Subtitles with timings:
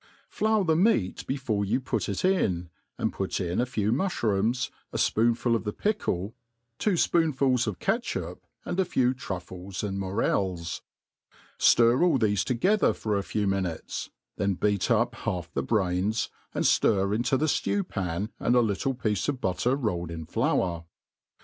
[0.29, 4.97] Flour the meat before you put it in, and put in a few mulbroomsy m
[4.97, 6.33] fpoonful of the pickle,
[6.79, 10.81] two fpoonfuls of catchup, and a few truffles and morels;
[11.59, 16.65] ftir all thefe together for a few minutest, then beat up half the brains, and
[16.65, 20.85] ftir into the ftew pan, and «little piece of b^tter rolled in flour.